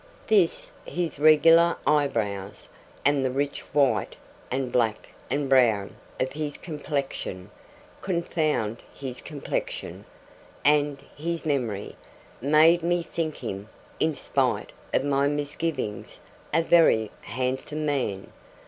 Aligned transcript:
This, 0.25 0.71
his 0.83 1.19
regular 1.19 1.77
eyebrows, 1.85 2.67
and 3.05 3.23
the 3.23 3.29
rich 3.29 3.59
white, 3.71 4.15
and 4.49 4.71
black, 4.71 5.09
and 5.29 5.47
brown, 5.47 5.95
of 6.19 6.31
his 6.31 6.57
complexion 6.57 7.51
confound 8.01 8.81
his 8.95 9.21
complexion, 9.21 10.05
and 10.65 10.97
his 11.15 11.45
memory! 11.45 11.95
made 12.41 12.81
me 12.81 13.03
think 13.03 13.35
him, 13.35 13.69
in 13.99 14.15
spite 14.15 14.71
of 14.91 15.03
my 15.03 15.27
misgivings, 15.27 16.17
a 16.51 16.63
very 16.63 17.11
handsome 17.21 17.85
man. 17.85 18.33